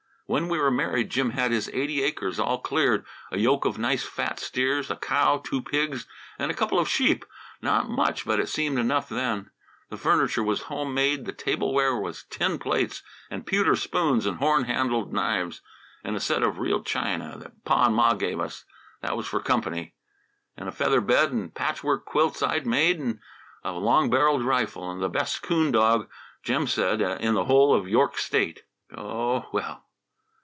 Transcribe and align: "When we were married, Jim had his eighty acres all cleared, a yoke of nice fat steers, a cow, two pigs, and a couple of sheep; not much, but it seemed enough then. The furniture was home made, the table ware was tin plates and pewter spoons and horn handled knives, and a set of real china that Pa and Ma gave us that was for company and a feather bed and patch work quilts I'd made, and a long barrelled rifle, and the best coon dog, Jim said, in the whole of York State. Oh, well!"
"When 0.27 0.47
we 0.47 0.59
were 0.59 0.71
married, 0.71 1.09
Jim 1.11 1.31
had 1.31 1.51
his 1.51 1.67
eighty 1.73 2.01
acres 2.03 2.39
all 2.39 2.59
cleared, 2.59 3.03
a 3.33 3.37
yoke 3.37 3.65
of 3.65 3.77
nice 3.77 4.05
fat 4.05 4.39
steers, 4.39 4.89
a 4.89 4.95
cow, 4.95 5.39
two 5.43 5.61
pigs, 5.61 6.07
and 6.39 6.49
a 6.49 6.53
couple 6.53 6.79
of 6.79 6.87
sheep; 6.87 7.25
not 7.61 7.89
much, 7.89 8.25
but 8.25 8.39
it 8.39 8.47
seemed 8.47 8.79
enough 8.79 9.09
then. 9.09 9.51
The 9.89 9.97
furniture 9.97 10.41
was 10.41 10.61
home 10.61 10.93
made, 10.93 11.25
the 11.25 11.33
table 11.33 11.73
ware 11.73 11.97
was 11.97 12.23
tin 12.29 12.59
plates 12.59 13.03
and 13.29 13.45
pewter 13.45 13.75
spoons 13.75 14.25
and 14.25 14.37
horn 14.37 14.63
handled 14.63 15.11
knives, 15.11 15.59
and 16.01 16.15
a 16.15 16.21
set 16.21 16.43
of 16.43 16.59
real 16.59 16.81
china 16.81 17.35
that 17.37 17.65
Pa 17.65 17.87
and 17.87 17.95
Ma 17.95 18.13
gave 18.13 18.39
us 18.39 18.63
that 19.01 19.17
was 19.17 19.27
for 19.27 19.41
company 19.41 19.95
and 20.55 20.69
a 20.69 20.71
feather 20.71 21.01
bed 21.01 21.33
and 21.33 21.53
patch 21.53 21.83
work 21.83 22.05
quilts 22.05 22.41
I'd 22.41 22.65
made, 22.65 22.99
and 22.99 23.19
a 23.65 23.73
long 23.73 24.09
barrelled 24.09 24.45
rifle, 24.45 24.89
and 24.89 25.01
the 25.03 25.09
best 25.09 25.41
coon 25.41 25.73
dog, 25.73 26.09
Jim 26.41 26.67
said, 26.67 27.01
in 27.01 27.33
the 27.33 27.43
whole 27.45 27.73
of 27.73 27.89
York 27.89 28.17
State. 28.17 28.63
Oh, 28.97 29.49
well!" 29.51 29.83